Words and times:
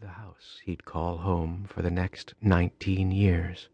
the 0.00 0.08
house 0.08 0.60
he'd 0.66 0.84
call 0.84 1.16
home 1.16 1.64
for 1.68 1.80
the 1.80 1.90
next 1.90 2.34
nineteen 2.42 3.10
years. 3.10 3.68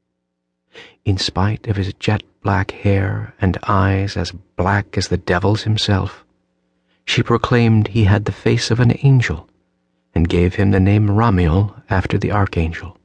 In 1.04 1.18
spite 1.18 1.67
of 1.67 1.75
his 1.75 1.92
jet 1.95 2.22
black 2.42 2.71
hair 2.71 3.34
and 3.41 3.58
eyes 3.67 4.17
as 4.17 4.31
black 4.31 4.97
as 4.97 5.08
the 5.08 5.17
devil's 5.17 5.65
himself, 5.65 6.25
she 7.05 7.25
proclaimed 7.25 7.89
he 7.89 8.05
had 8.05 8.25
the 8.25 8.30
face 8.30 8.71
of 8.71 8.79
an 8.79 8.95
angel 9.03 9.48
and 10.14 10.29
gave 10.29 10.55
him 10.55 10.71
the 10.71 10.79
name 10.79 11.09
Ramiel 11.09 11.82
after 11.91 12.18
the 12.18 12.30
archangel. 12.30 12.96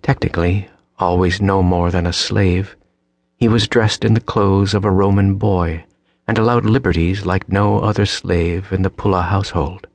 Technically, 0.00 0.68
always 1.00 1.40
no 1.40 1.64
more 1.64 1.90
than 1.90 2.06
a 2.06 2.12
slave, 2.12 2.76
he 3.38 3.48
was 3.48 3.66
dressed 3.66 4.04
in 4.04 4.14
the 4.14 4.20
clothes 4.20 4.72
of 4.72 4.84
a 4.84 4.90
Roman 4.90 5.34
boy 5.34 5.84
and 6.28 6.38
allowed 6.38 6.64
liberties 6.64 7.26
like 7.26 7.48
no 7.48 7.80
other 7.80 8.06
slave 8.06 8.72
in 8.72 8.82
the 8.82 8.90
Pulla 8.90 9.22
household. 9.22 9.88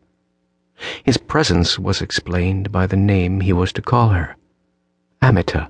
His 1.04 1.18
presence 1.18 1.80
was 1.80 2.02
explained 2.02 2.72
by 2.72 2.88
the 2.88 2.98
name 2.98 3.40
he 3.42 3.54
was 3.54 3.72
to 3.74 3.82
call 3.82 4.10
her, 4.10 4.36
Amita, 5.22 5.70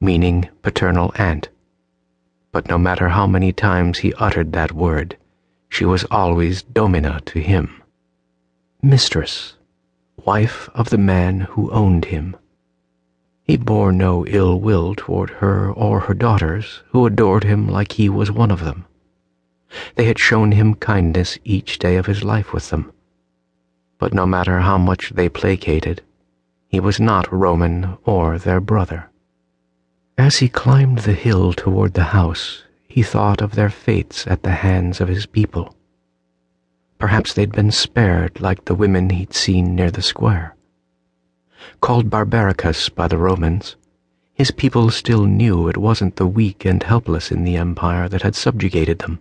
meaning 0.00 0.48
paternal 0.62 1.12
aunt. 1.16 1.48
But 2.52 2.68
no 2.68 2.78
matter 2.78 3.08
how 3.08 3.26
many 3.26 3.52
times 3.52 3.98
he 3.98 4.14
uttered 4.14 4.52
that 4.52 4.72
word, 4.72 5.16
she 5.68 5.84
was 5.84 6.04
always 6.10 6.62
Domina 6.62 7.20
to 7.26 7.40
him. 7.40 7.82
Mistress, 8.80 9.54
wife 10.24 10.68
of 10.74 10.90
the 10.90 10.98
man 10.98 11.40
who 11.40 11.70
owned 11.70 12.04
him. 12.06 12.36
He 13.42 13.56
bore 13.56 13.92
no 13.92 14.24
ill 14.26 14.60
will 14.60 14.94
toward 14.94 15.30
her 15.30 15.70
or 15.70 16.00
her 16.00 16.14
daughters, 16.14 16.82
who 16.90 17.06
adored 17.06 17.44
him 17.44 17.68
like 17.68 17.92
he 17.92 18.08
was 18.08 18.30
one 18.30 18.50
of 18.50 18.64
them. 18.64 18.86
They 19.96 20.04
had 20.04 20.18
shown 20.18 20.52
him 20.52 20.74
kindness 20.74 21.38
each 21.44 21.78
day 21.78 21.96
of 21.96 22.06
his 22.06 22.22
life 22.22 22.52
with 22.52 22.70
them. 22.70 22.92
But 24.04 24.12
no 24.12 24.26
matter 24.26 24.58
how 24.58 24.76
much 24.76 25.12
they 25.14 25.30
placated, 25.30 26.02
he 26.68 26.78
was 26.78 27.00
not 27.00 27.32
Roman 27.32 27.96
or 28.04 28.36
their 28.36 28.60
brother. 28.60 29.08
As 30.18 30.36
he 30.36 30.48
climbed 30.50 30.98
the 30.98 31.14
hill 31.14 31.54
toward 31.54 31.94
the 31.94 32.12
house, 32.12 32.64
he 32.86 33.02
thought 33.02 33.40
of 33.40 33.54
their 33.54 33.70
fates 33.70 34.26
at 34.26 34.42
the 34.42 34.60
hands 34.60 35.00
of 35.00 35.08
his 35.08 35.24
people. 35.24 35.74
Perhaps 36.98 37.32
they'd 37.32 37.52
been 37.52 37.70
spared 37.70 38.42
like 38.42 38.66
the 38.66 38.74
women 38.74 39.08
he'd 39.08 39.32
seen 39.32 39.74
near 39.74 39.90
the 39.90 40.02
square. 40.02 40.54
Called 41.80 42.10
Barbaricus 42.10 42.90
by 42.90 43.08
the 43.08 43.16
Romans, 43.16 43.76
his 44.34 44.50
people 44.50 44.90
still 44.90 45.24
knew 45.24 45.66
it 45.66 45.78
wasn't 45.78 46.16
the 46.16 46.26
weak 46.26 46.66
and 46.66 46.82
helpless 46.82 47.32
in 47.32 47.42
the 47.42 47.56
empire 47.56 48.06
that 48.10 48.20
had 48.20 48.36
subjugated 48.36 48.98
them. 48.98 49.20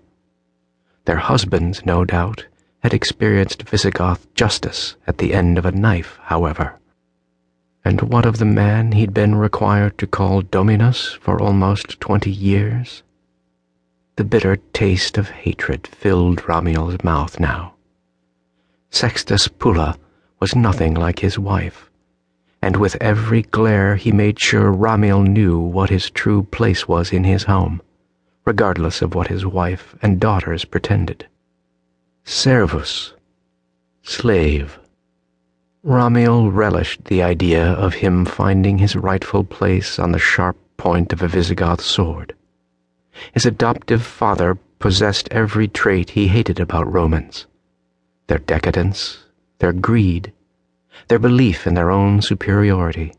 Their 1.05 1.23
husbands, 1.31 1.85
no 1.85 2.03
doubt, 2.03 2.47
had 2.83 2.93
experienced 2.93 3.63
Visigoth 3.63 4.31
justice 4.35 4.95
at 5.07 5.17
the 5.17 5.33
end 5.33 5.57
of 5.57 5.65
a 5.65 5.71
knife, 5.71 6.19
however. 6.23 6.77
And 7.85 8.01
what 8.01 8.25
of 8.25 8.37
the 8.37 8.45
man 8.45 8.91
he'd 8.91 9.13
been 9.13 9.35
required 9.35 9.97
to 9.97 10.07
call 10.07 10.41
Dominus 10.41 11.13
for 11.13 11.41
almost 11.41 11.99
twenty 11.99 12.29
years? 12.29 13.01
The 14.17 14.23
bitter 14.23 14.57
taste 14.73 15.17
of 15.17 15.29
hatred 15.29 15.87
filled 15.87 16.43
Ramiel's 16.47 17.03
mouth 17.03 17.39
now. 17.39 17.73
Sextus 18.89 19.47
Pulla 19.47 19.97
was 20.39 20.55
nothing 20.55 20.93
like 20.93 21.19
his 21.19 21.39
wife, 21.39 21.89
and 22.61 22.75
with 22.77 22.95
every 23.01 23.41
glare 23.41 23.95
he 23.95 24.11
made 24.11 24.39
sure 24.39 24.71
Ramiel 24.71 25.23
knew 25.23 25.57
what 25.57 25.89
his 25.89 26.09
true 26.11 26.43
place 26.43 26.87
was 26.87 27.11
in 27.11 27.23
his 27.23 27.43
home 27.43 27.81
regardless 28.45 29.01
of 29.01 29.15
what 29.15 29.27
his 29.27 29.45
wife 29.45 29.95
and 30.01 30.19
daughters 30.19 30.65
pretended. 30.65 31.27
Servus, 32.25 33.13
slave. 34.01 34.79
Ramiel 35.83 36.51
relished 36.51 37.05
the 37.05 37.21
idea 37.21 37.63
of 37.73 37.95
him 37.95 38.25
finding 38.25 38.77
his 38.77 38.95
rightful 38.95 39.43
place 39.43 39.99
on 39.99 40.11
the 40.11 40.19
sharp 40.19 40.57
point 40.77 41.13
of 41.13 41.21
a 41.21 41.27
Visigoth 41.27 41.81
sword. 41.81 42.33
His 43.33 43.45
adoptive 43.45 44.03
father 44.03 44.57
possessed 44.79 45.27
every 45.31 45.67
trait 45.67 46.11
he 46.11 46.27
hated 46.27 46.59
about 46.59 46.91
Romans 46.91 47.45
their 48.27 48.39
decadence, 48.39 49.19
their 49.59 49.73
greed, 49.73 50.31
their 51.09 51.19
belief 51.19 51.67
in 51.67 51.73
their 51.73 51.91
own 51.91 52.21
superiority. 52.21 53.13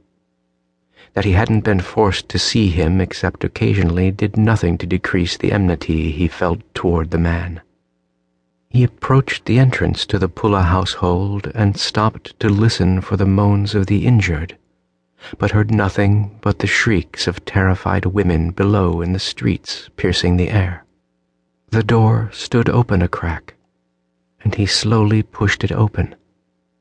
That 1.12 1.26
he 1.26 1.32
hadn't 1.32 1.60
been 1.60 1.80
forced 1.80 2.28
to 2.30 2.38
see 2.38 2.68
him 2.68 3.00
except 3.00 3.44
occasionally 3.44 4.10
did 4.10 4.36
nothing 4.36 4.78
to 4.78 4.86
decrease 4.86 5.36
the 5.36 5.52
enmity 5.52 6.10
he 6.10 6.26
felt 6.26 6.62
toward 6.74 7.10
the 7.10 7.18
man. 7.18 7.60
He 8.74 8.82
approached 8.82 9.44
the 9.44 9.60
entrance 9.60 10.04
to 10.06 10.18
the 10.18 10.28
Pulla 10.28 10.62
household 10.62 11.52
and 11.54 11.78
stopped 11.78 12.36
to 12.40 12.48
listen 12.48 13.00
for 13.00 13.16
the 13.16 13.24
moans 13.24 13.72
of 13.76 13.86
the 13.86 14.04
injured, 14.04 14.58
but 15.38 15.52
heard 15.52 15.70
nothing 15.70 16.36
but 16.40 16.58
the 16.58 16.66
shrieks 16.66 17.28
of 17.28 17.44
terrified 17.44 18.04
women 18.04 18.50
below 18.50 19.00
in 19.00 19.12
the 19.12 19.20
streets 19.20 19.90
piercing 19.94 20.38
the 20.38 20.50
air. 20.50 20.84
The 21.68 21.84
door 21.84 22.30
stood 22.32 22.68
open 22.68 23.00
a 23.00 23.06
crack, 23.06 23.54
and 24.42 24.56
he 24.56 24.66
slowly 24.66 25.22
pushed 25.22 25.62
it 25.62 25.70
open, 25.70 26.16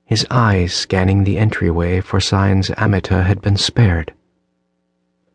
his 0.03 0.25
eyes 0.31 0.73
scanning 0.73 1.25
the 1.25 1.37
entryway 1.37 2.01
for 2.01 2.19
signs 2.19 2.71
Amita 2.75 3.21
had 3.21 3.39
been 3.39 3.55
spared. 3.55 4.11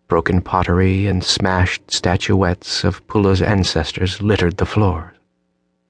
Broken 0.09 0.41
pottery 0.43 1.07
and 1.07 1.23
smashed 1.23 1.93
statuettes 1.93 2.83
of 2.83 3.07
Pulla's 3.07 3.43
ancestors 3.43 4.21
littered 4.21 4.57
the 4.57 4.67
floor. 4.67 5.15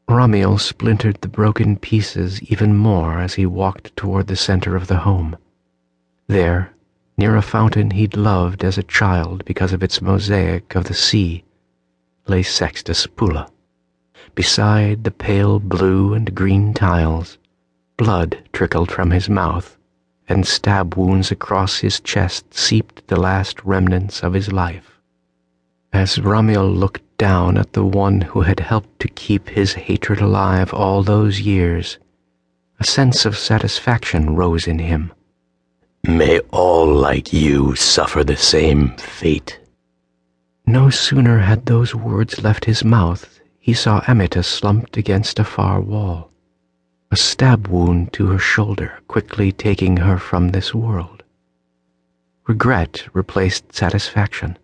Ramiel 0.09 0.59
splintered 0.59 1.21
the 1.21 1.29
broken 1.29 1.77
pieces 1.77 2.43
even 2.45 2.75
more 2.75 3.19
as 3.19 3.35
he 3.35 3.45
walked 3.45 3.95
toward 3.95 4.27
the 4.27 4.37
center 4.37 4.75
of 4.75 4.87
the 4.87 4.97
home. 4.97 5.37
There, 6.29 6.73
near 7.19 7.37
a 7.37 7.43
fountain 7.43 7.91
he'd 7.91 8.17
loved 8.17 8.65
as 8.65 8.79
a 8.79 8.83
child 8.83 9.45
because 9.45 9.75
of 9.75 9.83
its 9.83 10.01
mosaic 10.01 10.75
of 10.75 10.85
the 10.85 10.95
sea, 10.95 11.45
lay 12.27 12.43
Sextus 12.43 13.07
Pulla. 13.07 13.51
Beside 14.35 15.05
the 15.05 15.11
pale 15.11 15.59
blue 15.59 16.15
and 16.15 16.35
green 16.35 16.73
tiles, 16.73 17.37
blood 17.99 18.43
trickled 18.53 18.91
from 18.91 19.11
his 19.11 19.29
mouth 19.29 19.77
and 20.29 20.47
stab 20.47 20.95
wounds 20.95 21.31
across 21.31 21.79
his 21.79 22.01
chest 22.01 22.55
seeped 22.55 23.07
the 23.09 23.21
last 23.21 23.63
remnants 23.65 24.23
of 24.23 24.33
his 24.33 24.53
life. 24.53 25.01
As 25.93 26.19
Ramiel 26.19 26.71
looked 26.75 27.03
down 27.19 27.59
at 27.59 27.73
the 27.73 27.85
one 27.85 28.21
who 28.21 28.41
had 28.41 28.61
helped 28.61 29.01
to 29.01 29.09
keep 29.09 29.49
his 29.49 29.75
hatred 29.75 30.21
alive 30.21 30.73
all 30.73 31.03
those 31.03 31.41
years, 31.41 31.99
a 32.81 32.85
sense 32.85 33.27
of 33.27 33.37
satisfaction 33.37 34.35
rose 34.35 34.67
in 34.67 34.79
him. 34.79 35.13
May 36.05 36.39
all 36.51 36.87
like 36.87 37.33
you 37.33 37.75
suffer 37.75 38.25
the 38.25 38.37
same 38.37 38.97
fate. 38.97 39.61
No 40.65 40.89
sooner 40.89 41.39
had 41.41 41.67
those 41.67 41.95
words 41.95 42.43
left 42.43 42.65
his 42.65 42.85
mouth, 42.85 43.41
he 43.59 43.75
saw 43.75 44.03
Amita 44.09 44.43
slumped 44.43 44.97
against 44.97 45.39
a 45.39 45.45
far 45.45 45.81
wall 45.81 46.29
a 47.11 47.17
stab 47.17 47.69
wound 47.69 48.13
to 48.13 48.27
her 48.27 48.39
shoulder 48.39 49.01
quickly 49.09 49.51
taking 49.51 49.97
her 49.97 50.19
from 50.19 50.51
this 50.51 50.75
world. 50.75 51.23
Regret 52.47 53.07
replaced 53.15 53.75
satisfaction, 53.75 54.59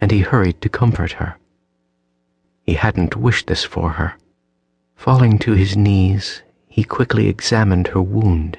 and 0.00 0.10
he 0.10 0.20
hurried 0.20 0.60
to 0.60 0.68
comfort 0.68 1.12
her. 1.12 1.36
He 2.64 2.74
hadn't 2.74 3.16
wished 3.16 3.46
this 3.46 3.62
for 3.62 3.90
her. 3.90 4.14
Falling 4.96 5.38
to 5.40 5.52
his 5.52 5.76
knees, 5.76 6.42
he 6.66 6.82
quickly 6.82 7.28
examined 7.28 7.88
her 7.88 8.02
wound. 8.02 8.58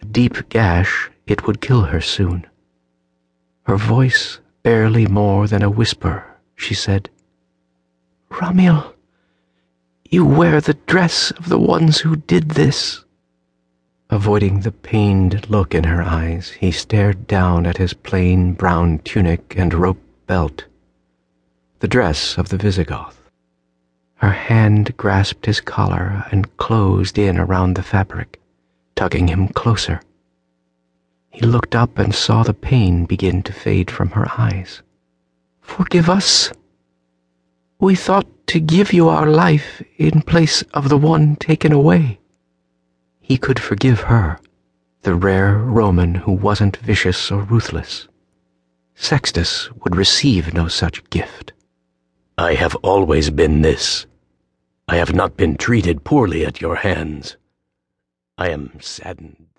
A 0.00 0.06
deep 0.06 0.48
gash, 0.48 1.10
it 1.26 1.46
would 1.46 1.60
kill 1.60 1.82
her 1.84 2.00
soon. 2.00 2.46
Her 3.64 3.76
voice 3.76 4.40
barely 4.62 5.06
more 5.06 5.46
than 5.46 5.62
a 5.62 5.70
whisper, 5.70 6.24
she 6.56 6.74
said, 6.74 7.10
Ramiel. 8.30 8.94
You 10.10 10.24
wear 10.24 10.60
the 10.60 10.74
dress 10.86 11.30
of 11.32 11.48
the 11.48 11.58
ones 11.58 12.00
who 12.00 12.16
did 12.16 12.50
this. 12.50 13.04
Avoiding 14.08 14.60
the 14.60 14.72
pained 14.72 15.48
look 15.48 15.74
in 15.74 15.84
her 15.84 16.02
eyes, 16.02 16.50
he 16.50 16.72
stared 16.72 17.26
down 17.26 17.66
at 17.66 17.76
his 17.76 17.92
plain 17.92 18.54
brown 18.54 18.98
tunic 19.00 19.54
and 19.56 19.72
rope 19.72 20.02
belt, 20.26 20.64
the 21.80 21.88
dress 21.88 22.36
of 22.36 22.50
the 22.50 22.58
Visigoth. 22.58 23.30
Her 24.16 24.32
hand 24.32 24.94
grasped 24.98 25.46
his 25.46 25.62
collar 25.62 26.26
and 26.30 26.54
closed 26.58 27.16
in 27.16 27.38
around 27.38 27.74
the 27.74 27.82
fabric, 27.82 28.38
tugging 28.96 29.28
him 29.28 29.48
closer. 29.48 30.02
He 31.30 31.46
looked 31.46 31.74
up 31.74 31.98
and 31.98 32.14
saw 32.14 32.42
the 32.42 32.52
pain 32.52 33.06
begin 33.06 33.42
to 33.44 33.52
fade 33.54 33.90
from 33.90 34.10
her 34.10 34.26
eyes. 34.36 34.82
Forgive 35.62 36.10
us. 36.10 36.52
We 37.78 37.94
thought 37.94 38.26
to 38.48 38.60
give 38.60 38.92
you 38.92 39.08
our 39.08 39.30
life 39.30 39.82
in 39.96 40.20
place 40.20 40.60
of 40.74 40.90
the 40.90 40.98
one 40.98 41.36
taken 41.36 41.72
away. 41.72 42.20
He 43.22 43.38
could 43.38 43.58
forgive 43.58 44.00
her, 44.00 44.38
the 45.00 45.14
rare 45.14 45.56
Roman 45.56 46.14
who 46.14 46.32
wasn't 46.32 46.76
vicious 46.76 47.30
or 47.30 47.42
ruthless. 47.42 48.06
Sextus 48.94 49.70
would 49.82 49.96
receive 49.96 50.52
no 50.52 50.68
such 50.68 51.08
gift. 51.08 51.54
I 52.40 52.54
have 52.54 52.74
always 52.76 53.28
been 53.28 53.60
this. 53.60 54.06
I 54.88 54.96
have 54.96 55.14
not 55.14 55.36
been 55.36 55.58
treated 55.58 56.04
poorly 56.04 56.46
at 56.46 56.58
your 56.62 56.76
hands. 56.76 57.36
I 58.38 58.48
am 58.48 58.80
saddened 58.80 59.49